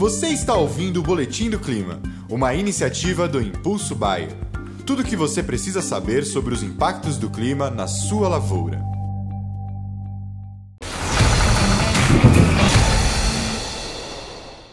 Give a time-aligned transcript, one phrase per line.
[0.00, 4.30] Você está ouvindo o Boletim do Clima, uma iniciativa do Impulso Bayer.
[4.86, 8.82] Tudo o que você precisa saber sobre os impactos do clima na sua lavoura.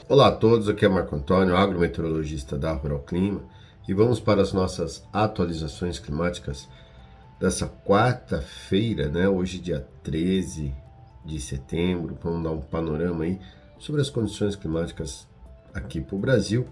[0.07, 3.41] Olá a todos, aqui é Marco Antônio, agrometeorologista da Rural Clima,
[3.85, 6.69] e vamos para as nossas atualizações climáticas
[7.37, 9.27] dessa quarta-feira, né?
[9.27, 10.73] Hoje, dia 13
[11.25, 12.17] de setembro.
[12.23, 13.37] Vamos dar um panorama aí
[13.79, 15.27] sobre as condições climáticas
[15.73, 16.67] aqui para o Brasil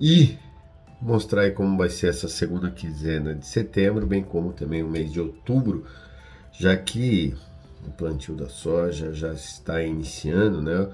[0.00, 0.36] e
[1.00, 5.12] mostrar aí como vai ser essa segunda quinzena de setembro, bem como também o mês
[5.12, 5.84] de outubro,
[6.52, 7.34] já que
[7.86, 10.90] o plantio da soja já está iniciando, né?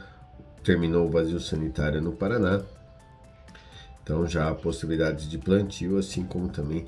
[0.65, 2.62] Terminou o vazio sanitário no Paraná,
[4.02, 6.84] então já há possibilidades de plantio, assim como também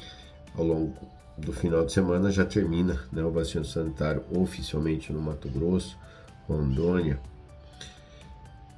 [0.55, 0.95] ao longo
[1.39, 5.97] do final de semana já termina né, o vazio sanitário oficialmente no Mato Grosso,
[6.47, 7.19] Rondônia,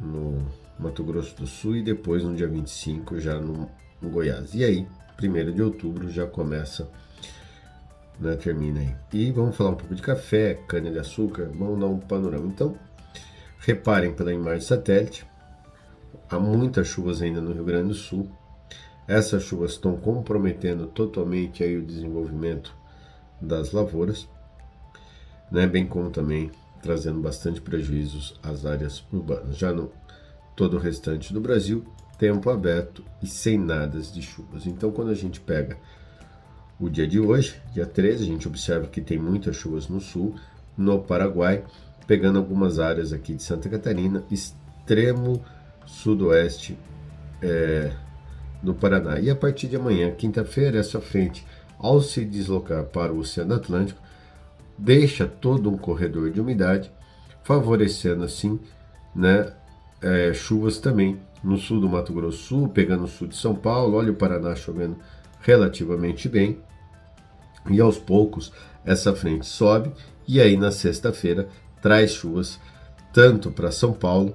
[0.00, 0.46] no
[0.78, 3.68] Mato Grosso do Sul e depois no dia 25 já no,
[4.02, 4.54] Goiás.
[4.54, 4.86] E aí,
[5.22, 6.90] 1 de outubro já começa,
[8.18, 8.96] né, termina aí.
[9.12, 12.46] E vamos falar um pouco de café, cana-de-açúcar, vamos dar um panorama.
[12.46, 12.76] Então,
[13.60, 15.26] reparem pela imagem satélite,
[16.28, 18.30] há muitas chuvas ainda no Rio Grande do Sul,
[19.06, 22.74] essas chuvas estão comprometendo totalmente aí o desenvolvimento
[23.40, 24.28] das lavouras,
[25.50, 26.50] né, bem como também
[26.84, 29.56] trazendo bastante prejuízos às áreas urbanas.
[29.56, 29.90] Já no
[30.54, 31.82] todo o restante do Brasil,
[32.18, 34.66] tempo aberto e sem nada de chuvas.
[34.66, 35.78] Então, quando a gente pega
[36.78, 40.34] o dia de hoje, dia 13, a gente observa que tem muitas chuvas no sul,
[40.76, 41.64] no Paraguai,
[42.06, 45.42] pegando algumas áreas aqui de Santa Catarina, extremo
[45.86, 46.78] sudoeste
[47.40, 47.92] é,
[48.62, 49.18] no Paraná.
[49.18, 51.46] E a partir de amanhã, quinta-feira, essa frente,
[51.78, 54.03] ao se deslocar para o Oceano Atlântico,
[54.76, 56.92] deixa todo um corredor de umidade,
[57.42, 58.58] favorecendo assim
[59.14, 59.52] né,
[60.02, 63.96] é, chuvas também no sul do Mato Grosso Sul, pegando o sul de São Paulo,
[63.96, 64.96] olha o Paraná chovendo
[65.40, 66.58] relativamente bem.
[67.70, 68.52] E aos poucos
[68.84, 69.92] essa frente sobe
[70.26, 71.48] e aí na sexta-feira
[71.80, 72.58] traz chuvas
[73.12, 74.34] tanto para São Paulo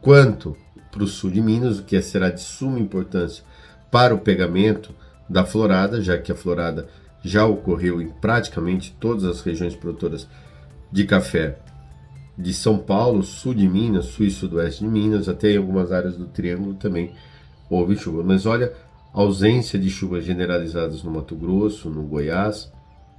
[0.00, 0.56] quanto
[0.90, 3.44] para o sul de Minas, o que será de suma importância
[3.90, 4.94] para o pegamento
[5.28, 6.88] da florada, já que a florada
[7.22, 10.28] já ocorreu em praticamente todas as regiões produtoras
[10.90, 11.58] de café
[12.36, 16.16] de São Paulo, sul de Minas, sul e sudoeste de Minas, até em algumas áreas
[16.16, 17.12] do Triângulo também
[17.68, 18.22] houve chuva.
[18.22, 18.72] Mas olha,
[19.12, 22.72] ausência de chuvas generalizadas no Mato Grosso, no Goiás,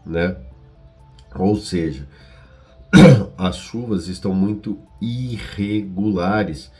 [0.05, 0.37] né?
[1.35, 2.07] Ou seja,
[3.37, 6.71] as chuvas estão muito irregulares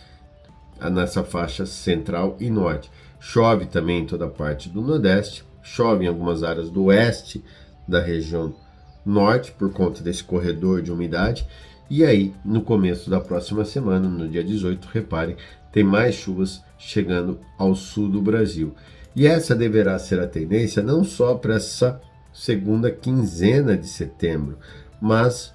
[0.90, 2.90] nessa faixa central e norte.
[3.20, 5.44] Chove também em toda a parte do Nordeste,
[5.74, 7.44] chove em algumas áreas do oeste
[7.88, 8.54] da região
[9.06, 11.48] norte por conta desse corredor de umidade.
[11.90, 15.36] E aí, no começo da próxima semana, no dia 18, reparem,
[15.72, 18.74] tem mais chuvas chegando ao sul do Brasil.
[19.16, 22.02] E essa deverá ser a tendência não só para essa
[22.34, 24.58] segunda quinzena de setembro,
[25.02, 25.54] mas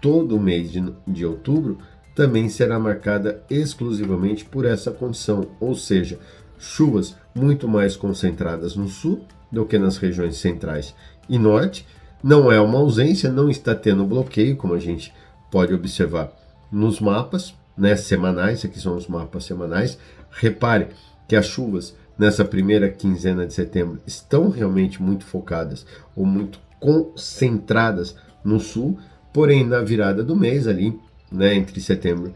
[0.00, 1.78] todo o mês de, de outubro
[2.14, 6.18] também será marcada exclusivamente por essa condição, ou seja,
[6.58, 10.94] chuvas muito mais concentradas no sul do que nas regiões centrais
[11.28, 11.86] e norte.
[12.22, 15.12] Não é uma ausência, não está tendo bloqueio, como a gente
[15.50, 16.32] pode observar
[16.70, 19.98] nos mapas né, semanais, aqui são os mapas semanais.
[20.30, 20.88] Repare
[21.28, 28.16] que as chuvas nessa primeira quinzena de setembro estão realmente muito focadas ou muito concentradas
[28.44, 28.98] no sul,
[29.32, 30.98] porém na virada do mês ali,
[31.30, 32.34] né, entre setembro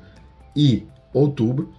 [0.55, 1.73] e outubro,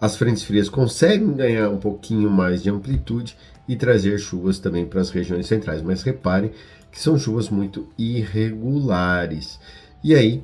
[0.00, 3.36] as frentes frias conseguem ganhar um pouquinho mais de amplitude
[3.66, 6.52] e trazer chuvas também para as regiões centrais, mas reparem
[6.90, 9.58] que são chuvas muito irregulares.
[10.02, 10.42] E aí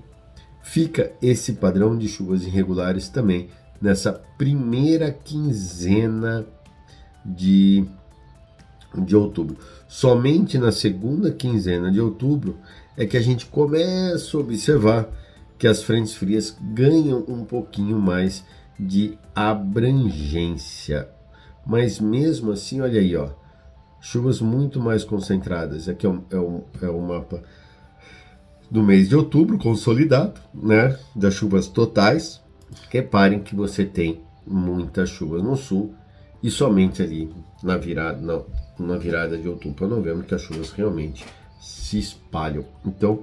[0.62, 3.48] fica esse padrão de chuvas irregulares também
[3.80, 6.44] nessa primeira quinzena
[7.24, 7.84] de,
[8.96, 9.56] de outubro.
[9.86, 12.58] Somente na segunda quinzena de outubro
[12.96, 15.08] é que a gente começa a observar
[15.58, 18.44] que as frentes frias ganham um pouquinho mais
[18.78, 21.08] de abrangência.
[21.66, 23.30] Mas mesmo assim, olha aí, ó,
[24.00, 25.88] chuvas muito mais concentradas.
[25.88, 27.42] Aqui é um, é um, é um mapa
[28.70, 30.98] do mês de outubro, consolidado, né?
[31.14, 32.42] Das chuvas totais.
[32.90, 35.94] Reparem que você tem muitas chuvas no sul
[36.42, 37.32] e somente ali
[37.62, 38.42] na virada, na,
[38.86, 41.24] na virada de outubro para novembro que as chuvas realmente
[41.60, 42.64] se espalham.
[42.84, 43.22] Então,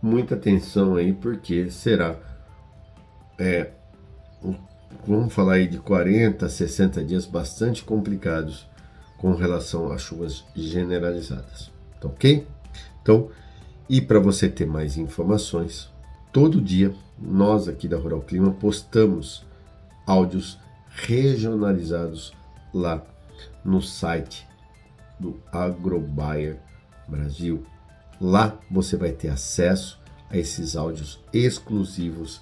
[0.00, 2.16] muita atenção aí, porque será
[3.38, 3.70] é,
[5.06, 8.66] vamos falar aí de 40, 60 dias bastante complicados
[9.18, 11.70] com relação às chuvas generalizadas.
[12.00, 12.46] Tá ok?
[13.00, 13.28] Então,
[13.88, 15.90] e para você ter mais informações,
[16.32, 19.44] todo dia nós aqui da Rural Clima postamos
[20.06, 22.32] áudios regionalizados
[22.74, 23.02] lá
[23.64, 24.46] no site
[25.18, 26.58] do Agrobuyer
[27.06, 27.64] Brasil.
[28.20, 30.00] Lá você vai ter acesso
[30.30, 32.40] a esses áudios exclusivos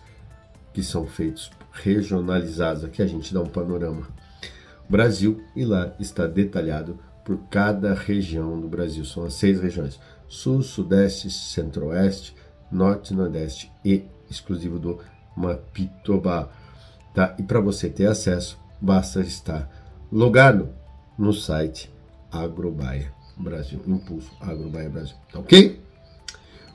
[0.72, 2.84] que são feitos regionalizados.
[2.84, 4.08] Aqui a gente dá um panorama
[4.88, 9.04] Brasil e lá está detalhado por cada região do Brasil.
[9.04, 12.34] São as seis regiões: Sul, Sudeste, Centro-Oeste,
[12.70, 14.98] Norte, Nordeste e exclusivo do
[15.36, 16.48] Mapitobá.
[17.14, 17.34] Tá?
[17.38, 19.68] E para você ter acesso, basta estar
[20.10, 20.70] logado
[21.18, 21.92] no site
[22.30, 25.16] Agrobaia Brasil, Impulso Agrobaia Brasil.
[25.32, 25.80] Tá ok?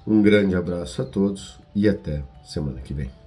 [0.05, 3.24] Um grande abraço a todos e até semana que vem.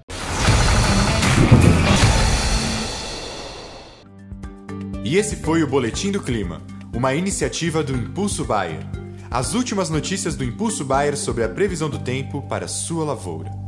[5.05, 6.61] E esse foi o Boletim do Clima,
[6.95, 8.87] uma iniciativa do Impulso Bayer.
[9.31, 13.68] As últimas notícias do Impulso Bayer sobre a previsão do tempo para sua lavoura.